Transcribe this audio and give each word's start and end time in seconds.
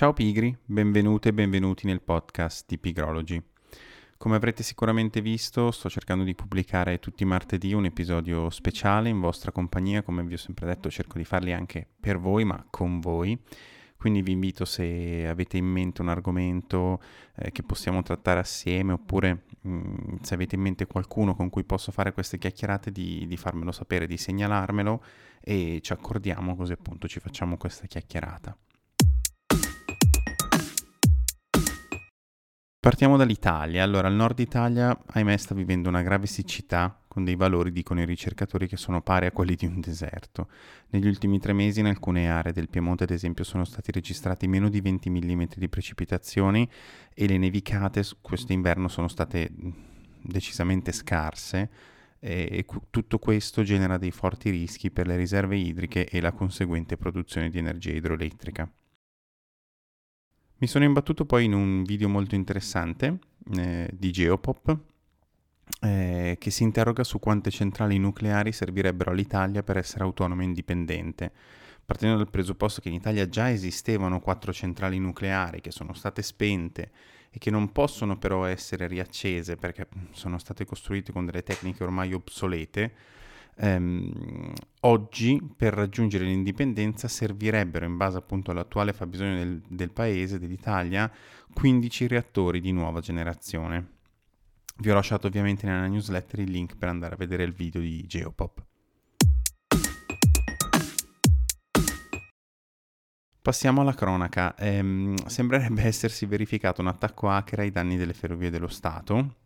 Ciao 0.00 0.14
pigri, 0.14 0.56
benvenute 0.64 1.28
e 1.28 1.34
benvenuti 1.34 1.84
nel 1.86 2.00
podcast 2.00 2.64
di 2.66 2.78
Pigrology. 2.78 3.38
Come 4.16 4.34
avrete 4.34 4.62
sicuramente 4.62 5.20
visto, 5.20 5.70
sto 5.70 5.90
cercando 5.90 6.24
di 6.24 6.34
pubblicare 6.34 6.98
tutti 6.98 7.22
i 7.22 7.26
martedì 7.26 7.74
un 7.74 7.84
episodio 7.84 8.48
speciale 8.48 9.10
in 9.10 9.20
vostra 9.20 9.52
compagnia, 9.52 10.02
come 10.02 10.22
vi 10.22 10.32
ho 10.32 10.38
sempre 10.38 10.64
detto 10.64 10.88
cerco 10.88 11.18
di 11.18 11.24
farli 11.24 11.52
anche 11.52 11.86
per 12.00 12.18
voi, 12.18 12.44
ma 12.44 12.64
con 12.70 12.98
voi. 12.98 13.38
Quindi 13.98 14.22
vi 14.22 14.32
invito 14.32 14.64
se 14.64 15.26
avete 15.28 15.58
in 15.58 15.66
mente 15.66 16.00
un 16.00 16.08
argomento 16.08 17.02
eh, 17.36 17.52
che 17.52 17.62
possiamo 17.62 18.02
trattare 18.02 18.40
assieme 18.40 18.92
oppure 18.92 19.42
mh, 19.60 19.70
mm, 19.70 20.16
se 20.22 20.32
avete 20.32 20.54
in 20.54 20.62
mente 20.62 20.86
qualcuno 20.86 21.34
con 21.34 21.50
cui 21.50 21.64
posso 21.64 21.92
fare 21.92 22.14
queste 22.14 22.38
chiacchierate 22.38 22.90
di, 22.90 23.26
di 23.26 23.36
farmelo 23.36 23.70
sapere, 23.70 24.06
di 24.06 24.16
segnalarmelo 24.16 25.04
e 25.42 25.80
ci 25.82 25.92
accordiamo 25.92 26.56
così 26.56 26.72
appunto 26.72 27.06
ci 27.06 27.20
facciamo 27.20 27.58
questa 27.58 27.84
chiacchierata. 27.86 28.56
Partiamo 32.90 33.16
dall'Italia. 33.16 33.84
Allora, 33.84 34.08
il 34.08 34.16
nord 34.16 34.40
Italia, 34.40 35.00
ahimè, 35.06 35.36
sta 35.36 35.54
vivendo 35.54 35.88
una 35.88 36.02
grave 36.02 36.26
siccità 36.26 37.00
con 37.06 37.22
dei 37.22 37.36
valori, 37.36 37.70
dicono 37.70 38.00
i 38.00 38.04
ricercatori, 38.04 38.66
che 38.66 38.76
sono 38.76 39.00
pari 39.00 39.26
a 39.26 39.30
quelli 39.30 39.54
di 39.54 39.64
un 39.64 39.78
deserto. 39.78 40.48
Negli 40.88 41.06
ultimi 41.06 41.38
tre 41.38 41.52
mesi 41.52 41.78
in 41.78 41.86
alcune 41.86 42.28
aree 42.28 42.52
del 42.52 42.68
Piemonte, 42.68 43.04
ad 43.04 43.10
esempio, 43.10 43.44
sono 43.44 43.64
stati 43.64 43.92
registrati 43.92 44.48
meno 44.48 44.68
di 44.68 44.80
20 44.80 45.08
mm 45.08 45.42
di 45.54 45.68
precipitazioni 45.68 46.68
e 47.14 47.28
le 47.28 47.38
nevicate 47.38 48.02
questo 48.20 48.52
inverno 48.52 48.88
sono 48.88 49.06
state 49.06 49.52
decisamente 50.22 50.90
scarse 50.90 51.70
e 52.18 52.66
tutto 52.90 53.20
questo 53.20 53.62
genera 53.62 53.98
dei 53.98 54.10
forti 54.10 54.50
rischi 54.50 54.90
per 54.90 55.06
le 55.06 55.14
riserve 55.14 55.56
idriche 55.56 56.08
e 56.08 56.20
la 56.20 56.32
conseguente 56.32 56.96
produzione 56.96 57.50
di 57.50 57.58
energia 57.58 57.92
idroelettrica. 57.92 58.68
Mi 60.60 60.66
sono 60.66 60.84
imbattuto 60.84 61.24
poi 61.24 61.46
in 61.46 61.54
un 61.54 61.84
video 61.84 62.10
molto 62.10 62.34
interessante 62.34 63.18
eh, 63.56 63.88
di 63.94 64.10
Geopop 64.10 64.78
eh, 65.80 66.36
che 66.38 66.50
si 66.50 66.64
interroga 66.64 67.02
su 67.02 67.18
quante 67.18 67.50
centrali 67.50 67.96
nucleari 67.96 68.52
servirebbero 68.52 69.10
all'Italia 69.10 69.62
per 69.62 69.78
essere 69.78 70.04
autonoma 70.04 70.42
e 70.42 70.44
indipendente. 70.44 71.32
Partendo 71.86 72.18
dal 72.18 72.28
presupposto 72.28 72.82
che 72.82 72.88
in 72.88 72.94
Italia 72.94 73.26
già 73.26 73.50
esistevano 73.50 74.20
quattro 74.20 74.52
centrali 74.52 74.98
nucleari 74.98 75.62
che 75.62 75.70
sono 75.70 75.94
state 75.94 76.20
spente 76.20 76.90
e 77.30 77.38
che 77.38 77.50
non 77.50 77.72
possono 77.72 78.18
però 78.18 78.44
essere 78.44 78.86
riaccese 78.86 79.56
perché 79.56 79.88
sono 80.10 80.36
state 80.36 80.66
costruite 80.66 81.10
con 81.10 81.24
delle 81.24 81.42
tecniche 81.42 81.84
ormai 81.84 82.12
obsolete, 82.12 82.92
ehm, 83.56 84.52
oggi 84.80 85.40
per 85.56 85.74
raggiungere 85.74 86.24
l'indipendenza 86.24 87.08
servirebbero, 87.08 87.84
in 87.84 87.96
base 87.96 88.18
appunto 88.18 88.50
all'attuale 88.50 88.92
fabbisogno 88.92 89.36
del, 89.36 89.62
del 89.68 89.90
paese, 89.90 90.38
dell'Italia, 90.38 91.10
15 91.52 92.06
reattori 92.06 92.60
di 92.60 92.72
nuova 92.72 93.00
generazione. 93.00 93.98
Vi 94.76 94.90
ho 94.90 94.94
lasciato 94.94 95.26
ovviamente 95.26 95.66
nella 95.66 95.86
newsletter 95.86 96.40
il 96.40 96.50
link 96.50 96.76
per 96.76 96.88
andare 96.88 97.14
a 97.14 97.18
vedere 97.18 97.42
il 97.42 97.52
video 97.52 97.80
di 97.80 98.06
Geopop. 98.06 98.64
Passiamo 103.42 103.80
alla 103.80 103.94
cronaca. 103.94 104.54
Ehm, 104.56 105.14
sembrerebbe 105.26 105.82
essersi 105.88 106.26
verificato 106.26 106.82
un 106.82 106.88
attacco 106.88 107.30
hacker 107.30 107.60
ai 107.60 107.70
danni 107.70 107.96
delle 107.96 108.12
ferrovie 108.12 108.50
dello 108.50 108.68
Stato, 108.68 109.36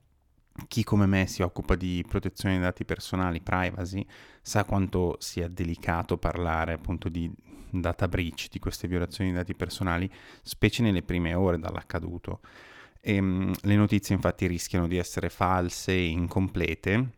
chi 0.69 0.85
come 0.85 1.07
me 1.07 1.27
si 1.27 1.43
occupa 1.43 1.75
di 1.75 2.05
protezione 2.09 2.55
dei 2.55 2.65
dati 2.65 2.85
personali, 2.85 3.41
privacy, 3.41 4.07
sa 4.41 4.65
quanto 4.65 5.17
sia 5.19 5.49
delicato 5.49 6.17
parlare 6.17 6.75
appunto 6.75 7.09
di 7.09 7.31
data 7.71 8.07
breach, 8.07 8.49
di 8.51 8.59
queste 8.59 8.87
violazioni 8.87 9.31
dei 9.31 9.39
dati 9.41 9.55
personali, 9.55 10.11
specie 10.43 10.83
nelle 10.83 11.03
prime 11.03 11.35
ore 11.35 11.59
dall'accaduto. 11.59 12.41
E, 13.01 13.19
um, 13.19 13.53
le 13.63 13.77
notizie 13.77 14.15
infatti 14.15 14.47
rischiano 14.47 14.87
di 14.87 14.97
essere 14.97 15.29
false 15.29 15.93
e 15.93 16.07
incomplete 16.07 17.11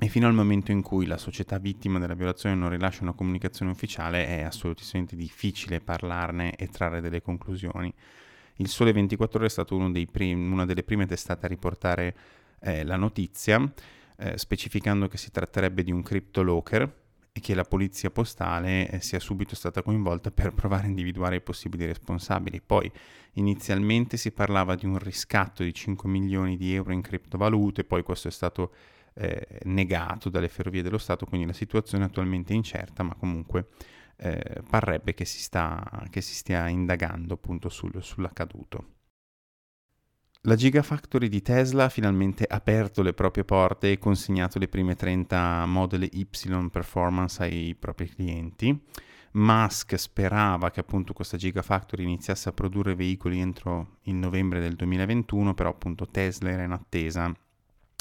e 0.00 0.08
fino 0.08 0.26
al 0.26 0.34
momento 0.34 0.72
in 0.72 0.82
cui 0.82 1.06
la 1.06 1.18
società 1.18 1.58
vittima 1.58 2.00
della 2.00 2.14
violazione 2.14 2.56
non 2.56 2.68
rilascia 2.68 3.02
una 3.02 3.12
comunicazione 3.12 3.70
ufficiale 3.70 4.26
è 4.26 4.42
assolutamente 4.42 5.14
difficile 5.14 5.80
parlarne 5.80 6.56
e 6.56 6.66
trarre 6.66 7.00
delle 7.00 7.22
conclusioni. 7.22 7.92
Il 8.56 8.68
Sole 8.68 8.92
24 8.92 9.38
Ore 9.38 9.46
è 9.46 9.50
stato 9.50 9.76
prim- 10.10 10.52
una 10.52 10.64
delle 10.64 10.82
prime 10.82 11.06
testate 11.06 11.46
a 11.46 11.48
riportare 11.48 12.16
eh, 12.64 12.84
la 12.84 12.96
notizia, 12.96 13.72
eh, 14.16 14.38
specificando 14.38 15.06
che 15.06 15.18
si 15.18 15.30
tratterebbe 15.30 15.82
di 15.82 15.92
un 15.92 16.02
cryptolocker 16.02 17.02
e 17.32 17.40
che 17.40 17.54
la 17.54 17.64
polizia 17.64 18.10
postale 18.10 18.88
eh, 18.88 19.00
sia 19.00 19.18
subito 19.18 19.54
stata 19.54 19.82
coinvolta 19.82 20.30
per 20.30 20.54
provare 20.54 20.84
a 20.84 20.88
individuare 20.88 21.36
i 21.36 21.40
possibili 21.40 21.84
responsabili. 21.84 22.60
Poi 22.60 22.90
inizialmente 23.34 24.16
si 24.16 24.30
parlava 24.30 24.76
di 24.76 24.86
un 24.86 24.98
riscatto 24.98 25.62
di 25.62 25.74
5 25.74 26.08
milioni 26.08 26.56
di 26.56 26.74
euro 26.74 26.92
in 26.92 27.02
criptovalute, 27.02 27.84
poi 27.84 28.02
questo 28.02 28.28
è 28.28 28.30
stato 28.30 28.72
eh, 29.14 29.60
negato 29.64 30.28
dalle 30.28 30.48
ferrovie 30.48 30.82
dello 30.82 30.98
Stato, 30.98 31.26
quindi 31.26 31.46
la 31.46 31.52
situazione 31.52 32.04
è 32.04 32.06
attualmente 32.06 32.52
incerta, 32.52 33.02
ma 33.02 33.14
comunque 33.14 33.68
eh, 34.16 34.62
parrebbe 34.68 35.12
che 35.14 35.24
si, 35.24 35.40
sta, 35.40 36.06
che 36.10 36.20
si, 36.20 36.34
stia 36.34 36.68
indagando 36.68 37.34
appunto 37.34 37.68
sul, 37.68 38.00
sull'accaduto. 38.00 38.86
La 40.46 40.56
Gigafactory 40.56 41.28
di 41.28 41.40
Tesla 41.40 41.84
ha 41.84 41.88
finalmente 41.88 42.44
aperto 42.44 43.00
le 43.00 43.14
proprie 43.14 43.44
porte 43.44 43.92
e 43.92 43.98
consegnato 43.98 44.58
le 44.58 44.68
prime 44.68 44.94
30 44.94 45.64
Model 45.64 46.06
Y 46.12 46.28
Performance 46.70 47.42
ai 47.42 47.74
propri 47.74 48.10
clienti. 48.10 48.78
Musk 49.32 49.98
sperava 49.98 50.70
che 50.70 50.80
appunto 50.80 51.14
questa 51.14 51.38
Gigafactory 51.38 52.02
iniziasse 52.02 52.50
a 52.50 52.52
produrre 52.52 52.94
veicoli 52.94 53.40
entro 53.40 53.96
il 54.02 54.16
novembre 54.16 54.60
del 54.60 54.74
2021, 54.74 55.54
però 55.54 55.70
appunto 55.70 56.06
Tesla 56.08 56.50
era 56.50 56.64
in 56.64 56.72
attesa 56.72 57.34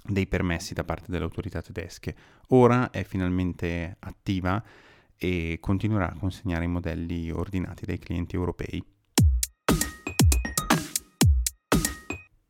dei 0.03 0.27
permessi 0.27 0.73
da 0.73 0.83
parte 0.83 1.11
delle 1.11 1.23
autorità 1.23 1.61
tedesche. 1.61 2.13
Ora 2.49 2.89
è 2.89 3.05
finalmente 3.05 3.95
attiva 3.99 4.61
e 5.15 5.59
continuerà 5.61 6.09
a 6.09 6.17
consegnare 6.19 6.65
i 6.65 6.67
modelli 6.67 7.31
ordinati 7.31 7.85
dai 7.85 7.99
clienti 7.99 8.35
europei. 8.35 8.83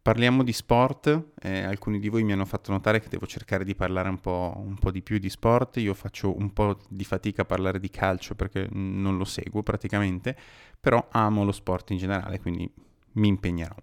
Parliamo 0.03 0.43
di 0.43 0.51
sport, 0.51 1.29
eh, 1.41 1.61
alcuni 1.61 1.97
di 1.97 2.09
voi 2.09 2.25
mi 2.25 2.33
hanno 2.33 2.43
fatto 2.43 2.73
notare 2.73 2.99
che 2.99 3.07
devo 3.07 3.25
cercare 3.25 3.63
di 3.63 3.73
parlare 3.73 4.09
un 4.09 4.19
po', 4.19 4.53
un 4.57 4.75
po', 4.75 4.91
di 4.91 5.01
più 5.01 5.17
di 5.17 5.29
sport, 5.29 5.77
io 5.77 5.93
faccio 5.93 6.37
un 6.37 6.51
po' 6.51 6.77
di 6.89 7.05
fatica 7.05 7.43
a 7.43 7.45
parlare 7.45 7.79
di 7.79 7.89
calcio 7.89 8.35
perché 8.35 8.67
non 8.69 9.15
lo 9.15 9.23
seguo 9.23 9.63
praticamente, 9.63 10.35
però 10.77 11.07
amo 11.09 11.45
lo 11.45 11.53
sport 11.53 11.91
in 11.91 11.99
generale, 11.99 12.41
quindi 12.41 12.69
mi 13.13 13.29
impegnerò. 13.29 13.75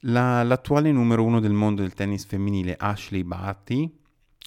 La, 0.00 0.42
l'attuale 0.42 0.92
numero 0.92 1.24
uno 1.24 1.40
del 1.40 1.54
mondo 1.54 1.80
del 1.80 1.94
tennis 1.94 2.26
femminile, 2.26 2.76
Ashley 2.78 3.24
Barty, 3.24 3.90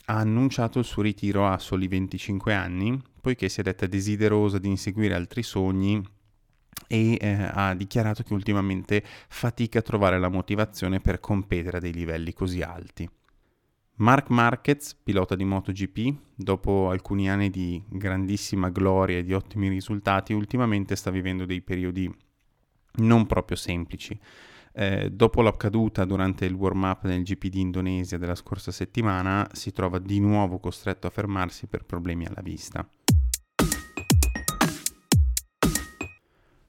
ha 0.05 0.17
annunciato 0.17 0.77
il 0.77 0.85
suo 0.85 1.01
ritiro 1.01 1.47
a 1.47 1.57
soli 1.57 1.87
25 1.87 2.53
anni, 2.53 3.01
poiché 3.19 3.49
si 3.49 3.61
è 3.61 3.63
detta 3.63 3.87
desiderosa 3.87 4.59
di 4.59 4.67
inseguire 4.67 5.15
altri 5.15 5.41
sogni 5.41 6.07
e 6.87 7.17
eh, 7.19 7.49
ha 7.51 7.73
dichiarato 7.73 8.23
che 8.23 8.33
ultimamente 8.33 9.03
fatica 9.27 9.79
a 9.79 9.81
trovare 9.81 10.19
la 10.19 10.29
motivazione 10.29 10.99
per 10.99 11.19
competere 11.19 11.77
a 11.77 11.79
dei 11.79 11.93
livelli 11.93 12.33
così 12.33 12.61
alti. 12.61 13.09
Mark 13.99 14.29
Marquez, 14.29 14.95
pilota 15.01 15.35
di 15.35 15.43
MotoGP, 15.43 16.15
dopo 16.35 16.91
alcuni 16.91 17.31
anni 17.31 17.49
di 17.49 17.81
grandissima 17.87 18.69
gloria 18.69 19.17
e 19.17 19.23
di 19.23 19.33
ottimi 19.33 19.69
risultati, 19.69 20.33
ultimamente 20.33 20.95
sta 20.95 21.09
vivendo 21.09 21.45
dei 21.45 21.61
periodi 21.61 22.13
non 22.97 23.25
proprio 23.25 23.57
semplici. 23.57 24.17
Eh, 24.71 25.09
dopo 25.09 25.41
la 25.41 25.55
caduta 25.57 26.05
durante 26.05 26.45
il 26.45 26.53
warm-up 26.53 27.05
nel 27.05 27.23
GP 27.23 27.47
di 27.47 27.59
Indonesia 27.59 28.19
della 28.19 28.35
scorsa 28.35 28.71
settimana, 28.71 29.49
si 29.53 29.71
trova 29.71 29.97
di 29.97 30.19
nuovo 30.19 30.59
costretto 30.59 31.07
a 31.07 31.09
fermarsi 31.09 31.65
per 31.65 31.83
problemi 31.83 32.27
alla 32.27 32.41
vista. 32.43 32.87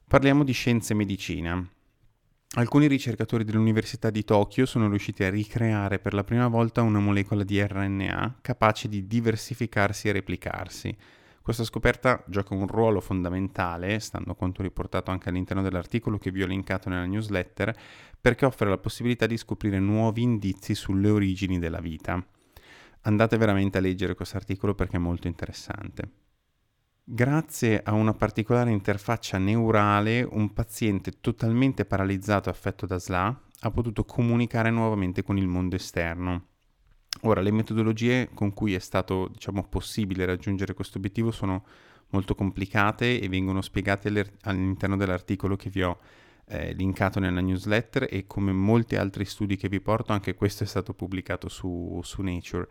Parliamo 0.09 0.43
di 0.43 0.53
scienze 0.53 0.95
e 0.95 0.97
medicina. 0.97 1.71
Alcuni 2.53 2.87
ricercatori 2.87 3.45
dell'Università 3.45 4.09
di 4.09 4.25
Tokyo 4.25 4.65
sono 4.65 4.89
riusciti 4.89 5.23
a 5.23 5.29
ricreare 5.29 5.99
per 5.99 6.15
la 6.15 6.25
prima 6.25 6.49
volta 6.49 6.81
una 6.81 6.99
molecola 6.99 7.45
di 7.45 7.61
RNA 7.61 8.39
capace 8.41 8.89
di 8.89 9.07
diversificarsi 9.07 10.09
e 10.09 10.13
replicarsi. 10.13 10.97
Questa 11.43 11.63
scoperta 11.63 12.25
gioca 12.27 12.55
un 12.55 12.67
ruolo 12.67 13.03
fondamentale, 13.03 13.99
stando 13.99 14.33
a 14.33 14.35
quanto 14.35 14.63
riportato 14.63 15.11
anche 15.11 15.29
all'interno 15.29 15.61
dell'articolo 15.61 16.17
che 16.17 16.31
vi 16.31 16.43
ho 16.43 16.47
linkato 16.47 16.89
nella 16.89 17.05
newsletter, 17.05 17.77
perché 18.19 18.47
offre 18.47 18.71
la 18.71 18.79
possibilità 18.79 19.27
di 19.27 19.37
scoprire 19.37 19.79
nuovi 19.79 20.23
indizi 20.23 20.75
sulle 20.75 21.11
origini 21.11 21.59
della 21.59 21.81
vita. 21.81 22.27
Andate 23.03 23.37
veramente 23.37 23.77
a 23.77 23.83
leggere 23.83 24.15
questo 24.15 24.39
articolo 24.39 24.75
perché 24.75 24.97
è 24.97 25.01
molto 25.01 25.27
interessante. 25.27 26.28
Grazie 27.11 27.81
a 27.83 27.95
una 27.95 28.13
particolare 28.13 28.71
interfaccia 28.71 29.39
neurale, 29.39 30.29
un 30.31 30.53
paziente 30.53 31.21
totalmente 31.23 31.87
paralizzato 31.87 32.51
affetto 32.51 32.85
da 32.85 32.99
SLA 32.99 33.41
ha 33.61 33.71
potuto 33.71 34.05
comunicare 34.05 34.69
nuovamente 34.69 35.23
con 35.23 35.39
il 35.39 35.47
mondo 35.47 35.75
esterno. 35.75 36.49
Ora, 37.23 37.41
le 37.41 37.51
metodologie 37.51 38.29
con 38.35 38.53
cui 38.53 38.75
è 38.75 38.79
stato 38.79 39.29
diciamo, 39.29 39.67
possibile 39.67 40.27
raggiungere 40.27 40.75
questo 40.75 40.99
obiettivo 40.99 41.31
sono 41.31 41.65
molto 42.11 42.35
complicate 42.35 43.19
e 43.19 43.27
vengono 43.31 43.63
spiegate 43.63 44.35
all'interno 44.43 44.99
dell'articolo 44.99 45.57
che 45.57 45.71
vi 45.71 45.81
ho 45.81 45.99
eh, 46.49 46.73
linkato 46.73 47.21
nella 47.21 47.41
newsletter 47.41 48.07
e 48.11 48.27
come 48.27 48.53
molti 48.53 48.97
altri 48.97 49.25
studi 49.25 49.57
che 49.57 49.69
vi 49.69 49.81
porto, 49.81 50.13
anche 50.13 50.35
questo 50.35 50.65
è 50.65 50.67
stato 50.67 50.95
pubblicato 50.95 51.49
su, 51.49 52.01
su 52.03 52.23
Nature. 52.23 52.69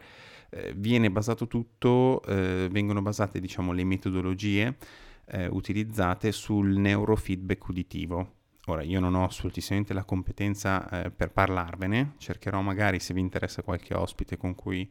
Eh, 0.50 0.74
viene 0.76 1.12
basato 1.12 1.48
tutto, 1.48 2.22
eh, 2.24 2.68
vengono 2.72 3.02
basate 3.02 3.40
diciamo 3.40 3.72
le 3.72 3.84
metodologie 3.84 4.78
eh, 5.26 5.48
utilizzate 5.48 6.32
sul 6.32 6.78
neurofeedback 6.78 7.68
uditivo. 7.68 8.32
Ora, 8.68 8.82
io 8.82 9.00
non 9.00 9.16
ho 9.16 9.24
assolutissimamente 9.24 9.94
la 9.94 10.04
competenza 10.04 10.90
eh, 10.90 11.12
per 11.12 11.32
parlarvene, 11.32 12.16
cercherò 12.18 12.62
magari 12.62 13.00
se 13.00 13.14
vi 13.14 13.22
interessa 13.22 13.62
qualche 13.62 13.94
ospite 13.94 14.36
con 14.36 14.56
cui, 14.56 14.90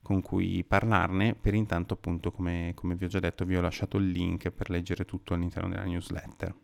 con 0.00 0.22
cui 0.22 0.64
parlarne, 0.64 1.34
per 1.34 1.52
intanto 1.54 1.94
appunto 1.94 2.30
come, 2.30 2.72
come 2.74 2.94
vi 2.94 3.04
ho 3.04 3.08
già 3.08 3.20
detto 3.20 3.44
vi 3.44 3.56
ho 3.56 3.60
lasciato 3.60 3.98
il 3.98 4.08
link 4.08 4.50
per 4.50 4.70
leggere 4.70 5.04
tutto 5.04 5.34
all'interno 5.34 5.68
della 5.68 5.84
newsletter. 5.84 6.54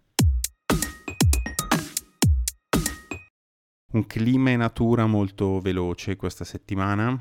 Un 3.94 4.08
clima 4.08 4.50
e 4.50 4.56
natura 4.56 5.06
molto 5.06 5.60
veloce 5.60 6.16
questa 6.16 6.42
settimana. 6.42 7.16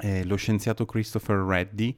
Eh, 0.00 0.24
lo 0.24 0.34
scienziato 0.34 0.84
Christopher 0.84 1.36
Reddy 1.36 1.96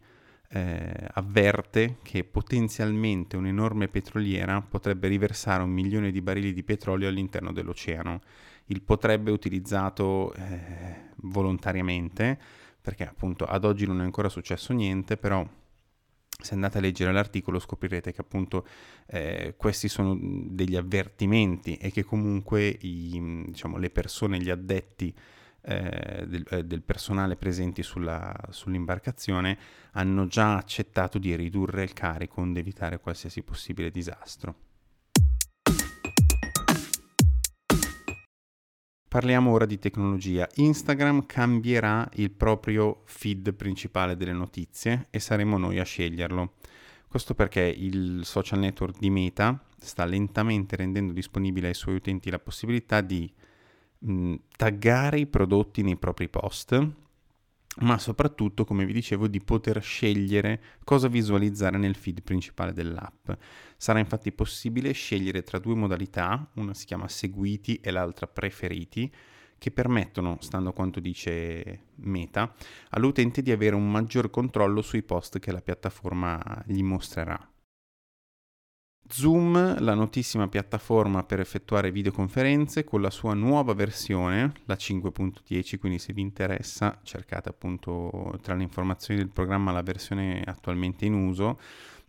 eh, 0.50 1.08
avverte 1.12 1.96
che 2.02 2.22
potenzialmente 2.22 3.38
un'enorme 3.38 3.88
petroliera 3.88 4.60
potrebbe 4.60 5.08
riversare 5.08 5.62
un 5.62 5.70
milione 5.70 6.10
di 6.10 6.20
barili 6.20 6.52
di 6.52 6.62
petrolio 6.64 7.08
all'interno 7.08 7.50
dell'oceano. 7.50 8.20
Il 8.66 8.82
potrebbe 8.82 9.30
utilizzato 9.30 10.34
eh, 10.34 11.12
volontariamente, 11.22 12.38
perché 12.82 13.08
appunto 13.08 13.46
ad 13.46 13.64
oggi 13.64 13.86
non 13.86 14.02
è 14.02 14.04
ancora 14.04 14.28
successo 14.28 14.74
niente, 14.74 15.16
però 15.16 15.48
se 16.40 16.54
andate 16.54 16.78
a 16.78 16.80
leggere 16.80 17.12
l'articolo 17.12 17.58
scoprirete 17.58 18.12
che 18.12 18.20
appunto 18.20 18.64
eh, 19.06 19.54
questi 19.56 19.88
sono 19.88 20.16
degli 20.20 20.76
avvertimenti 20.76 21.74
e 21.76 21.90
che 21.90 22.04
comunque 22.04 22.64
i, 22.68 23.44
diciamo, 23.46 23.76
le 23.76 23.90
persone, 23.90 24.38
gli 24.38 24.48
addetti 24.48 25.12
eh, 25.62 26.24
del, 26.28 26.46
eh, 26.50 26.64
del, 26.64 26.82
personale 26.82 27.34
presenti 27.34 27.82
sulla, 27.82 28.32
sull'imbarcazione 28.50 29.58
hanno 29.92 30.28
già 30.28 30.56
accettato 30.56 31.18
di 31.18 31.34
ridurre 31.34 31.82
il 31.82 31.92
carico 31.92 32.40
onde 32.40 32.60
evitare 32.60 33.00
qualsiasi 33.00 33.42
possibile 33.42 33.90
disastro. 33.90 34.67
Parliamo 39.08 39.52
ora 39.52 39.64
di 39.64 39.78
tecnologia. 39.78 40.46
Instagram 40.56 41.24
cambierà 41.24 42.06
il 42.16 42.30
proprio 42.30 43.04
feed 43.06 43.54
principale 43.54 44.18
delle 44.18 44.34
notizie 44.34 45.06
e 45.08 45.18
saremo 45.18 45.56
noi 45.56 45.78
a 45.78 45.82
sceglierlo. 45.82 46.56
Questo 47.08 47.34
perché 47.34 47.62
il 47.62 48.20
social 48.26 48.58
network 48.58 48.98
di 48.98 49.08
Meta 49.08 49.64
sta 49.78 50.04
lentamente 50.04 50.76
rendendo 50.76 51.14
disponibile 51.14 51.68
ai 51.68 51.74
suoi 51.74 51.94
utenti 51.94 52.28
la 52.28 52.38
possibilità 52.38 53.00
di 53.00 53.32
mh, 54.00 54.34
taggare 54.54 55.18
i 55.18 55.26
prodotti 55.26 55.80
nei 55.82 55.96
propri 55.96 56.28
post 56.28 56.78
ma 57.80 57.98
soprattutto, 57.98 58.64
come 58.64 58.84
vi 58.84 58.92
dicevo, 58.92 59.28
di 59.28 59.40
poter 59.40 59.82
scegliere 59.82 60.60
cosa 60.84 61.08
visualizzare 61.08 61.78
nel 61.78 61.94
feed 61.94 62.22
principale 62.22 62.72
dell'app. 62.72 63.30
Sarà 63.76 63.98
infatti 64.00 64.32
possibile 64.32 64.92
scegliere 64.92 65.42
tra 65.42 65.58
due 65.58 65.74
modalità, 65.74 66.50
una 66.54 66.74
si 66.74 66.86
chiama 66.86 67.08
seguiti 67.08 67.76
e 67.76 67.90
l'altra 67.90 68.26
preferiti, 68.26 69.12
che 69.58 69.70
permettono, 69.70 70.38
stando 70.40 70.70
a 70.70 70.72
quanto 70.72 71.00
dice 71.00 71.86
Meta, 71.96 72.54
all'utente 72.90 73.42
di 73.42 73.50
avere 73.50 73.74
un 73.74 73.90
maggior 73.90 74.30
controllo 74.30 74.82
sui 74.82 75.02
post 75.02 75.38
che 75.38 75.52
la 75.52 75.60
piattaforma 75.60 76.62
gli 76.66 76.82
mostrerà. 76.82 77.47
Zoom, 79.10 79.80
la 79.80 79.94
notissima 79.94 80.48
piattaforma 80.48 81.24
per 81.24 81.40
effettuare 81.40 81.90
videoconferenze 81.90 82.84
con 82.84 83.00
la 83.00 83.10
sua 83.10 83.32
nuova 83.32 83.72
versione, 83.72 84.52
la 84.66 84.74
5.10, 84.74 85.78
quindi 85.78 85.98
se 85.98 86.12
vi 86.12 86.20
interessa 86.20 87.00
cercate 87.02 87.48
appunto 87.48 88.38
tra 88.42 88.54
le 88.54 88.62
informazioni 88.62 89.18
del 89.18 89.30
programma 89.30 89.72
la 89.72 89.82
versione 89.82 90.42
attualmente 90.44 91.06
in 91.06 91.14
uso, 91.14 91.58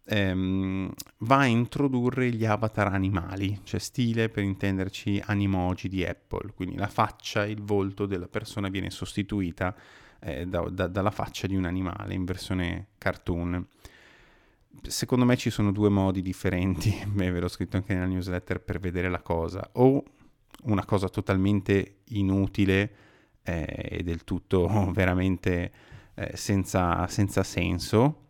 ehm, 0.06 0.92
va 1.20 1.38
a 1.38 1.46
introdurre 1.46 2.32
gli 2.32 2.46
avatar 2.46 2.94
animali, 2.94 3.62
cioè 3.64 3.80
stile 3.80 4.28
per 4.28 4.44
intenderci 4.44 5.24
animoji 5.26 5.88
di 5.88 6.04
Apple, 6.04 6.52
quindi 6.54 6.76
la 6.76 6.88
faccia, 6.88 7.46
il 7.46 7.62
volto 7.62 8.06
della 8.06 8.28
persona 8.28 8.68
viene 8.68 8.90
sostituita 8.90 9.74
eh, 10.20 10.46
da, 10.46 10.68
da, 10.70 10.88
dalla 10.88 11.12
faccia 11.12 11.48
di 11.48 11.56
un 11.56 11.64
animale 11.66 12.14
in 12.14 12.26
versione 12.26 12.88
cartoon 12.98 13.66
secondo 14.82 15.26
me 15.26 15.36
ci 15.36 15.50
sono 15.50 15.72
due 15.72 15.90
modi 15.90 16.22
differenti, 16.22 16.94
beh, 17.06 17.32
ve 17.32 17.40
l'ho 17.40 17.48
scritto 17.48 17.78
anche 17.78 17.94
nella 17.94 18.06
newsletter 18.06 18.62
per 18.62 18.80
vedere 18.80 19.10
la 19.10 19.22
cosa, 19.22 19.70
o 19.74 20.04
una 20.64 20.86
cosa 20.86 21.10
totalmente 21.10 22.00
inutile 22.10 22.92
eh, 23.44 23.88
e 23.90 24.04
del 24.04 24.24
tutto 24.24 24.92
veramente 24.94 25.72
eh, 26.16 26.36
senza, 26.36 27.08
senza, 27.08 27.44
senso, 27.44 28.26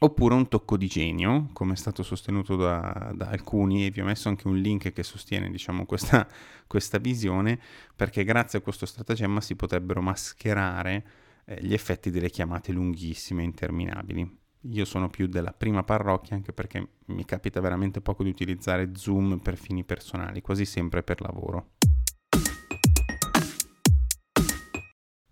oppure 0.00 0.34
un 0.34 0.48
tocco 0.48 0.76
di 0.76 0.86
genio, 0.86 1.48
come 1.52 1.74
è 1.74 1.76
stato 1.76 2.02
sostenuto 2.02 2.56
da, 2.56 3.12
da, 3.14 3.28
alcuni, 3.28 3.86
e 3.86 3.90
vi 3.90 4.00
ho 4.00 4.04
messo 4.04 4.28
anche 4.28 4.48
un 4.48 4.58
link 4.58 4.92
che 4.92 5.02
sostiene 5.02 5.50
diciamo, 5.50 5.86
questa, 5.86 6.26
questa 6.66 6.98
visione, 6.98 7.58
perché 7.94 8.24
grazie 8.24 8.58
a 8.58 8.62
questo 8.62 8.86
stratagemma 8.86 9.40
si 9.40 9.56
potrebbero 9.56 10.00
mascherare 10.00 11.04
eh, 11.44 11.58
gli 11.62 11.72
effetti 11.72 12.10
delle 12.10 12.30
chiamate 12.30 12.72
lunghissime 12.72 13.42
e 13.42 13.46
interminabili. 13.46 14.38
Io 14.64 14.84
sono 14.84 15.08
più 15.08 15.26
della 15.26 15.52
prima 15.52 15.82
parrocchia 15.82 16.36
anche 16.36 16.52
perché 16.52 16.86
mi 17.06 17.24
capita 17.24 17.60
veramente 17.60 18.02
poco 18.02 18.22
di 18.22 18.28
utilizzare 18.28 18.90
Zoom 18.94 19.38
per 19.38 19.56
fini 19.56 19.84
personali, 19.84 20.42
quasi 20.42 20.66
sempre 20.66 21.02
per 21.02 21.22
lavoro. 21.22 21.70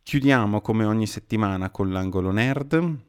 Chiudiamo 0.03 0.63
come 0.63 0.87
ogni 0.87 1.07
settimana 1.07 1.69
con 1.69 1.93
l'angolo 1.93 2.31
nerd. 2.31 3.07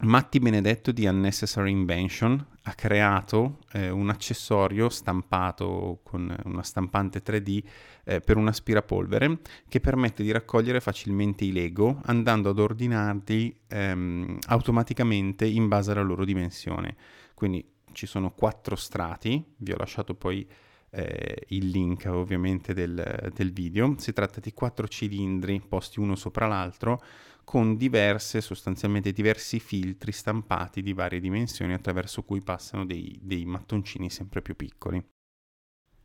Matti 0.00 0.40
Benedetto 0.40 0.92
di 0.92 1.06
Unnecessary 1.06 1.70
Invention 1.70 2.44
ha 2.64 2.74
creato 2.74 3.60
eh, 3.72 3.88
un 3.88 4.10
accessorio 4.10 4.90
stampato 4.90 6.00
con 6.02 6.36
una 6.44 6.62
stampante 6.62 7.22
3D 7.22 7.62
eh, 8.04 8.20
per 8.20 8.36
un 8.36 8.46
aspirapolvere 8.46 9.38
che 9.68 9.80
permette 9.80 10.22
di 10.22 10.32
raccogliere 10.32 10.80
facilmente 10.80 11.46
i 11.46 11.52
Lego 11.52 12.00
andando 12.04 12.50
ad 12.50 12.58
ordinarli 12.58 13.60
ehm, 13.68 14.38
automaticamente 14.48 15.46
in 15.46 15.66
base 15.66 15.92
alla 15.92 16.02
loro 16.02 16.26
dimensione. 16.26 16.94
Quindi 17.32 17.66
ci 17.92 18.04
sono 18.04 18.32
quattro 18.32 18.76
strati, 18.76 19.42
vi 19.56 19.72
ho 19.72 19.76
lasciato 19.78 20.14
poi 20.14 20.46
eh, 20.90 21.44
il 21.48 21.68
link 21.68 22.04
ovviamente 22.06 22.74
del, 22.74 23.30
del 23.34 23.50
video. 23.50 23.94
Si 23.96 24.12
tratta 24.12 24.40
di 24.40 24.52
quattro 24.52 24.86
cilindri 24.88 25.62
posti 25.66 26.00
uno 26.00 26.16
sopra 26.16 26.46
l'altro 26.46 27.02
con 27.46 27.76
diverse, 27.76 28.40
sostanzialmente 28.40 29.12
diversi 29.12 29.60
filtri 29.60 30.10
stampati 30.10 30.82
di 30.82 30.92
varie 30.92 31.20
dimensioni 31.20 31.74
attraverso 31.74 32.24
cui 32.24 32.40
passano 32.40 32.84
dei, 32.84 33.16
dei 33.22 33.44
mattoncini 33.44 34.10
sempre 34.10 34.42
più 34.42 34.56
piccoli. 34.56 35.00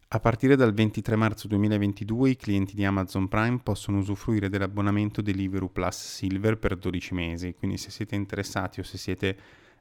A 0.09 0.19
partire 0.19 0.55
dal 0.55 0.71
23 0.71 1.15
marzo 1.15 1.47
2022 1.47 2.29
i 2.29 2.35
clienti 2.35 2.75
di 2.75 2.85
Amazon 2.85 3.27
Prime 3.27 3.57
possono 3.57 3.97
usufruire 3.97 4.49
dell'abbonamento 4.49 5.23
Deliveroo 5.23 5.69
Plus 5.69 5.95
Silver 5.95 6.59
per 6.59 6.77
12 6.77 7.13
mesi, 7.15 7.53
quindi 7.53 7.77
se 7.77 7.89
siete 7.89 8.13
interessati 8.13 8.79
o 8.79 8.83
se 8.83 8.99
siete 8.99 9.35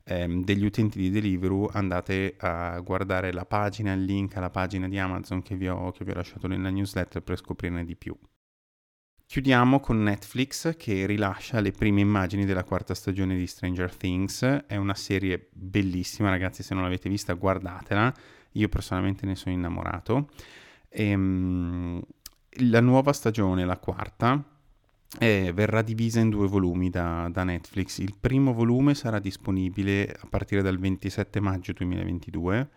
ehm, 0.05 0.43
degli 0.43 0.64
utenti 0.64 0.99
di 0.99 1.11
Deliveroo 1.11 1.69
andate 1.71 2.37
a 2.38 2.81
guardare 2.81 3.35
la 3.35 3.45
pagina, 3.45 3.93
il 3.93 4.05
link 4.05 4.35
alla 4.37 4.49
pagina 4.49 4.88
di 4.88 4.99
Amazon 4.99 5.43
che 5.43 5.57
vi 5.57 5.69
ho, 5.69 5.93
che 5.93 6.07
vi 6.07 6.12
ho 6.12 6.14
lasciato 6.14 6.47
nella 6.47 6.71
newsletter 6.71 7.21
per 7.23 7.37
scoprirne 7.37 7.85
di 7.85 7.97
più. 7.97 8.17
Chiudiamo 9.31 9.79
con 9.79 10.03
Netflix 10.03 10.77
che 10.77 11.07
rilascia 11.07 11.61
le 11.61 11.71
prime 11.71 12.01
immagini 12.01 12.45
della 12.45 12.65
quarta 12.65 12.95
stagione 12.95 13.37
di 13.37 13.47
Stranger 13.47 13.95
Things. 13.95 14.43
È 14.67 14.75
una 14.75 14.97
serie 14.97 15.51
bellissima, 15.53 16.31
ragazzi, 16.31 16.65
se 16.65 16.75
non 16.75 16.83
l'avete 16.83 17.09
vista 17.09 17.35
guardatela. 17.35 18.13
Io 18.55 18.69
personalmente 18.69 19.27
ne 19.27 19.37
sono 19.37 19.55
innamorato. 19.55 20.31
E, 20.89 21.15
um, 21.15 22.03
la 22.63 22.81
nuova 22.81 23.13
stagione, 23.13 23.65
la 23.65 23.79
quarta, 23.79 24.45
eh, 25.21 25.53
verrà 25.55 25.83
divisa 25.83 26.19
in 26.19 26.31
due 26.31 26.49
volumi 26.49 26.91
da, 26.91 27.29
da, 27.31 27.45
Netflix. 27.45 27.99
Il 27.99 28.17
primo 28.19 28.53
volume 28.53 28.97
sarà 28.97 29.21
disponibile 29.21 30.13
a 30.23 30.27
partire 30.29 30.61
dal 30.61 30.77
27 30.77 31.39
maggio 31.39 31.73
2022, 31.73 32.69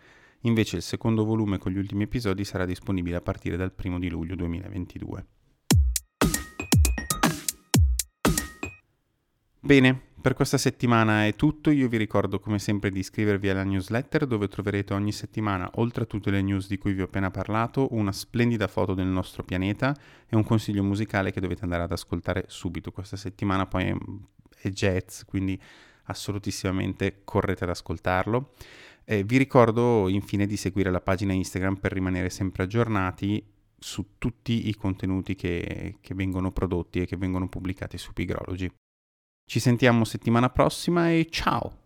invece 0.42 0.76
il 0.76 0.82
secondo 0.82 1.24
volume 1.24 1.58
con 1.58 1.72
gli 1.72 1.78
ultimi 1.78 2.04
episodi 2.04 2.44
sarà 2.44 2.64
disponibile 2.64 3.16
a 3.16 3.22
partire 3.22 3.56
dal 3.56 3.72
1 3.76 3.98
di 3.98 4.08
luglio 4.08 4.36
2022. 4.36 5.26
Bene, 9.64 9.98
per 10.20 10.34
questa 10.34 10.58
settimana 10.58 11.24
è 11.24 11.34
tutto, 11.36 11.70
io 11.70 11.88
vi 11.88 11.96
ricordo 11.96 12.38
come 12.38 12.58
sempre 12.58 12.90
di 12.90 12.98
iscrivervi 12.98 13.48
alla 13.48 13.64
newsletter 13.64 14.26
dove 14.26 14.46
troverete 14.46 14.92
ogni 14.92 15.10
settimana, 15.10 15.70
oltre 15.76 16.02
a 16.02 16.06
tutte 16.06 16.30
le 16.30 16.42
news 16.42 16.68
di 16.68 16.76
cui 16.76 16.92
vi 16.92 17.00
ho 17.00 17.06
appena 17.06 17.30
parlato, 17.30 17.88
una 17.92 18.12
splendida 18.12 18.68
foto 18.68 18.92
del 18.92 19.06
nostro 19.06 19.42
pianeta 19.42 19.96
e 20.28 20.36
un 20.36 20.44
consiglio 20.44 20.82
musicale 20.82 21.32
che 21.32 21.40
dovete 21.40 21.62
andare 21.62 21.84
ad 21.84 21.92
ascoltare 21.92 22.44
subito. 22.46 22.92
Questa 22.92 23.16
settimana 23.16 23.64
poi 23.64 23.96
è, 24.60 24.68
jazz, 24.68 25.22
quindi 25.22 25.58
assolutissimamente 26.04 27.22
correte 27.24 27.64
ad 27.64 27.70
ascoltarlo. 27.70 28.50
Eh, 29.06 29.24
vi 29.24 29.38
ricordo 29.38 30.08
infine 30.08 30.44
di 30.44 30.58
seguire 30.58 30.90
la 30.90 31.00
pagina 31.00 31.32
Instagram 31.32 31.76
per 31.76 31.92
rimanere 31.92 32.28
sempre 32.28 32.64
aggiornati 32.64 33.42
su 33.78 34.16
tutti 34.18 34.68
i 34.68 34.74
contenuti 34.74 35.34
che, 35.34 35.96
che 36.02 36.14
vengono 36.14 36.52
prodotti 36.52 37.00
e 37.00 37.06
che 37.06 37.16
vengono 37.16 37.48
pubblicati 37.48 37.96
su 37.96 38.12
Pigrology. 38.12 38.70
Ci 39.46 39.60
sentiamo 39.60 40.04
settimana 40.04 40.48
prossima 40.48 41.10
e 41.10 41.28
ciao! 41.30 41.82